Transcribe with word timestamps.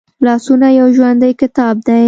لاسونه 0.25 0.67
یو 0.79 0.87
ژوندی 0.97 1.31
کتاب 1.41 1.75
دی 1.87 1.99